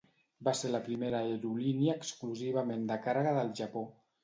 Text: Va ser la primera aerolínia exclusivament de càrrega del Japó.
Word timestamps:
Va 0.45 0.53
ser 0.59 0.71
la 0.75 0.79
primera 0.87 1.19
aerolínia 1.25 1.95
exclusivament 2.03 2.91
de 2.91 3.01
càrrega 3.07 3.37
del 3.41 3.57
Japó. 3.63 3.89